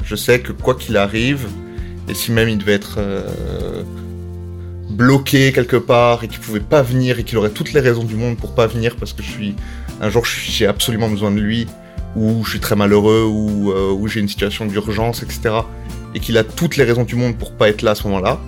[0.04, 1.46] je sais que quoi qu'il arrive,
[2.08, 3.82] et si même il devait être euh,
[4.90, 8.16] bloqué quelque part et qu'il pouvait pas venir et qu'il aurait toutes les raisons du
[8.16, 9.54] monde pour pas venir parce que je suis
[10.00, 11.66] un jour j'ai absolument besoin de lui
[12.16, 15.56] ou je suis très malheureux euh, ou j'ai une situation d'urgence etc
[16.14, 18.38] et qu'il a toutes les raisons du monde pour pas être là à ce moment-là,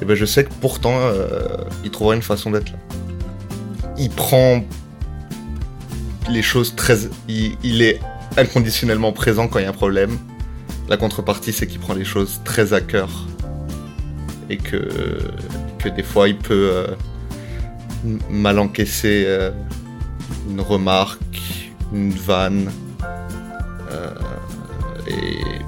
[0.00, 2.78] et eh ben je sais que pourtant euh, il trouvera une façon d'être là.
[3.98, 4.64] Il prend
[6.30, 6.96] les choses très,
[7.28, 8.00] il, est
[8.38, 10.16] inconditionnellement présent quand il y a un problème.
[10.88, 13.10] La contrepartie, c'est qu'il prend les choses très à cœur
[14.48, 14.88] et que
[15.78, 16.86] que des fois il peut euh,
[18.30, 19.50] mal encaisser euh,
[20.48, 22.70] une remarque, une vanne.
[25.06, 25.60] et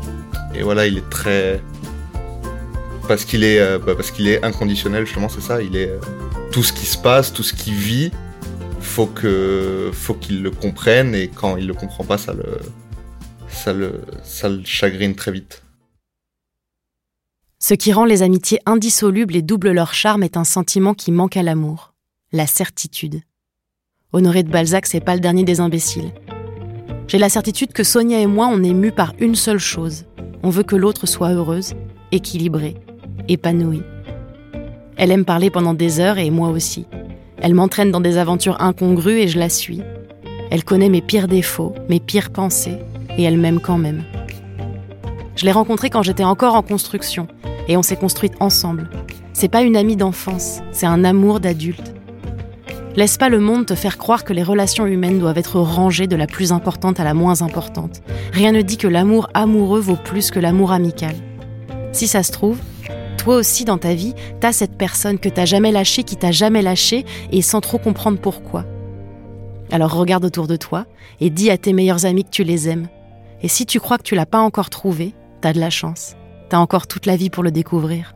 [0.55, 1.61] et voilà, il est très
[3.09, 5.63] parce qu'il est euh, bah, parce qu'il est inconditionnel justement, c'est ça.
[5.63, 5.99] Il est euh,
[6.53, 8.11] tout ce qui se passe, tout ce qu'il vit,
[8.81, 12.59] faut que faut qu'il le comprenne et quand il le comprend pas, ça le
[13.49, 15.63] ça le ça le chagrine très vite.
[17.59, 21.37] Ce qui rend les amitiés indissolubles et double leur charme est un sentiment qui manque
[21.37, 21.95] à l'amour,
[22.33, 23.21] la certitude.
[24.13, 26.13] Honoré de Balzac, c'est pas le dernier des imbéciles.
[27.07, 30.07] J'ai la certitude que Sonia et moi, on est mus par une seule chose,
[30.43, 31.75] on veut que l'autre soit heureuse,
[32.11, 32.77] équilibrée,
[33.29, 33.83] épanouie.
[34.97, 36.87] Elle aime parler pendant des heures et moi aussi.
[37.39, 39.83] Elle m'entraîne dans des aventures incongrues et je la suis.
[40.51, 42.79] Elle connaît mes pires défauts, mes pires pensées,
[43.17, 44.05] et elle m'aime quand même.
[45.35, 47.27] Je l'ai rencontrée quand j'étais encore en construction,
[47.69, 48.91] et on s'est construite ensemble.
[49.33, 51.95] C'est pas une amie d'enfance, c'est un amour d'adulte.
[52.95, 56.17] Laisse pas le monde te faire croire que les relations humaines doivent être rangées de
[56.17, 58.03] la plus importante à la moins importante.
[58.33, 61.15] Rien ne dit que l'amour amoureux vaut plus que l'amour amical.
[61.93, 62.59] Si ça se trouve,
[63.17, 66.61] toi aussi dans ta vie, t'as cette personne que t'as jamais lâchée, qui t'a jamais
[66.61, 68.67] lâché, et sans trop comprendre pourquoi.
[69.71, 70.85] Alors regarde autour de toi
[71.19, 72.89] et dis à tes meilleurs amis que tu les aimes.
[73.41, 76.15] Et si tu crois que tu l'as pas encore trouvé, t'as de la chance.
[76.51, 78.15] T'as encore toute la vie pour le découvrir.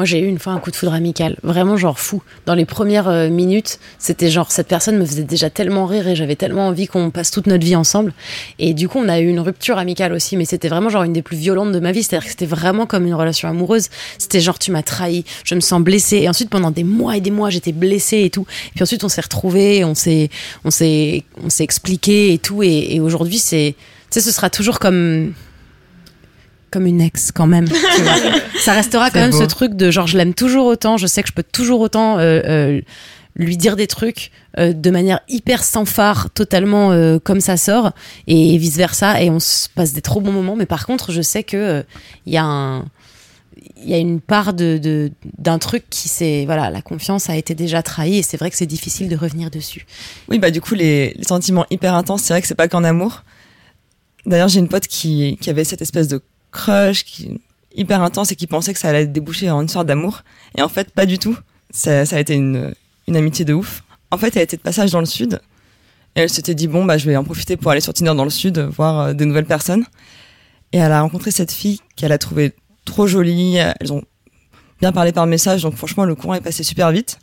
[0.00, 2.22] Moi, j'ai eu une fois un coup de foudre amical, vraiment genre fou.
[2.46, 6.16] Dans les premières euh, minutes, c'était genre cette personne me faisait déjà tellement rire et
[6.16, 8.14] j'avais tellement envie qu'on passe toute notre vie ensemble.
[8.58, 11.12] Et du coup, on a eu une rupture amicale aussi, mais c'était vraiment genre une
[11.12, 12.02] des plus violentes de ma vie.
[12.02, 13.88] C'est-à-dire que c'était vraiment comme une relation amoureuse.
[14.16, 16.16] C'était genre tu m'as trahi, je me sens blessée.
[16.16, 18.46] Et ensuite, pendant des mois et des mois, j'étais blessée et tout.
[18.68, 20.30] Et puis ensuite, on s'est retrouvés, on s'est,
[20.64, 22.62] on s'est, on s'est expliqué et tout.
[22.62, 23.74] Et, et aujourd'hui, c'est,
[24.10, 25.34] tu sais, ce sera toujours comme
[26.70, 27.66] comme une ex quand même.
[28.60, 31.28] ça restera quand même ce truc de genre je l'aime toujours autant, je sais que
[31.28, 32.80] je peux toujours autant euh, euh,
[33.36, 37.92] lui dire des trucs euh, de manière hyper sans phare, totalement comme ça sort
[38.26, 40.56] et vice versa et on se passe des trop bons moments.
[40.56, 41.84] Mais par contre, je sais que
[42.26, 42.84] il y a un
[43.82, 47.54] il y a une part de d'un truc qui c'est voilà la confiance a été
[47.54, 49.86] déjà trahie et c'est vrai que c'est difficile de revenir dessus.
[50.28, 52.84] Oui bah du coup les, les sentiments hyper intenses c'est vrai que c'est pas qu'en
[52.84, 53.24] amour.
[54.26, 57.40] D'ailleurs j'ai une pote qui qui avait cette espèce de crush qui
[57.74, 60.22] hyper intense et qui pensait que ça allait déboucher en une sorte d'amour.
[60.56, 61.36] Et en fait, pas du tout.
[61.70, 62.74] Ça, ça a été une,
[63.06, 63.82] une amitié de ouf.
[64.10, 65.40] En fait, elle était de passage dans le sud.
[66.16, 68.24] Et elle s'était dit, bon, bah, je vais en profiter pour aller sur Tinder dans
[68.24, 69.84] le sud, voir euh, des nouvelles personnes.
[70.72, 73.56] Et elle a rencontré cette fille qu'elle a trouvée trop jolie.
[73.56, 74.02] Elles ont
[74.80, 77.18] bien parlé par message, donc franchement, le courant est passé super vite.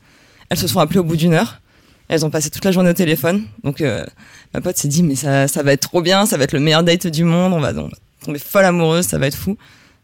[0.49, 1.59] Elles se sont appelées au bout d'une heure.
[2.07, 3.43] Elles ont passé toute la journée au téléphone.
[3.63, 4.05] Donc, euh,
[4.53, 6.61] ma pote s'est dit, mais ça, ça va être trop bien, ça va être le
[6.61, 7.89] meilleur date du monde, on va, on
[8.27, 9.57] tomber folle amoureuse, ça va être fou.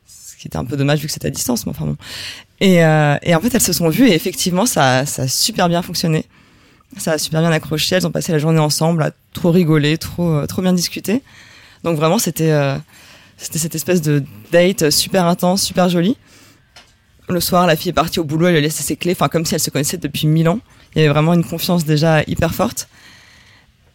[0.07, 1.97] Ce qui était un peu dommage vu que c'était à distance, mais enfin bon.
[2.59, 5.69] Et, euh, et en fait, elles se sont vues et effectivement, ça, ça a super
[5.69, 6.25] bien fonctionné.
[6.97, 7.95] Ça a super bien accroché.
[7.95, 11.21] Elles ont passé la journée ensemble, à trop rigoler, trop, euh, trop bien discuter.
[11.83, 12.77] Donc vraiment, c'était, euh,
[13.37, 16.17] c'était cette espèce de date super intense, super jolie.
[17.29, 19.45] Le soir, la fille est partie au boulot, elle a laissé ses clés, enfin comme
[19.45, 20.59] si elle se connaissait depuis mille ans.
[20.93, 22.87] Il y avait vraiment une confiance déjà hyper forte.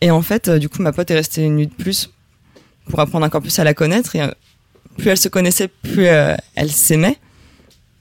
[0.01, 2.11] Et en fait, du coup, ma pote est restée une nuit de plus
[2.89, 4.17] pour apprendre encore plus à la connaître.
[4.17, 4.29] Et euh,
[4.97, 7.17] plus elle se connaissait, plus euh, elle s'aimait.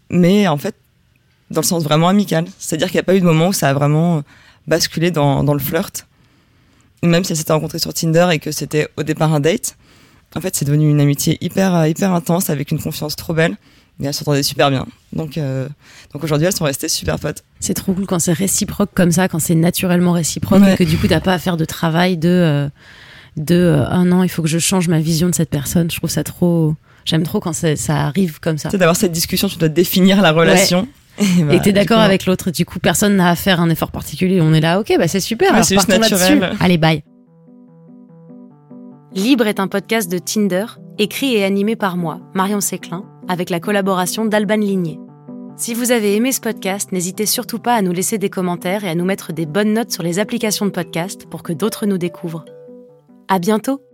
[0.09, 0.75] Mais en fait,
[1.51, 2.45] dans le sens vraiment amical.
[2.59, 4.23] C'est-à-dire qu'il n'y a pas eu de moment où ça a vraiment
[4.67, 6.05] basculé dans, dans le flirt.
[7.03, 9.77] même si elle s'était rencontrée sur Tinder et que c'était au départ un date,
[10.35, 13.55] En fait, c'est devenu une amitié hyper, euh, hyper intense avec une confiance trop belle.
[14.01, 14.85] Et elles s'entendaient super bien.
[15.13, 15.67] Donc, euh,
[16.13, 17.43] donc aujourd'hui, elles sont restées super potes.
[17.59, 20.73] C'est trop cool quand c'est réciproque comme ça, quand c'est naturellement réciproque Ouais.
[20.73, 22.69] et que du coup t'as pas à faire de travail de euh,
[23.37, 25.89] de euh, un an, il faut que je change ma vision de cette personne.
[25.89, 26.73] Je trouve ça trop.
[27.05, 28.69] J'aime trop quand ça, ça arrive comme ça.
[28.69, 30.87] Tu sais, d'avoir cette discussion, tu dois définir la relation.
[31.19, 32.51] Et, bah, et t'es d'accord avec l'autre.
[32.51, 34.39] Du coup, personne n'a à faire un effort particulier.
[34.39, 35.47] On est là, ok, bah c'est super.
[35.47, 36.39] Ouais, alors c'est juste partons naturel.
[36.39, 36.57] là-dessus.
[36.63, 37.01] Allez, bye.
[39.15, 40.65] Libre est un podcast de Tinder,
[40.99, 44.99] écrit et animé par moi, Marion Séclin, avec la collaboration d'Alban Ligné.
[45.55, 48.89] Si vous avez aimé ce podcast, n'hésitez surtout pas à nous laisser des commentaires et
[48.89, 51.97] à nous mettre des bonnes notes sur les applications de podcast pour que d'autres nous
[51.97, 52.45] découvrent.
[53.29, 53.86] À bientôt!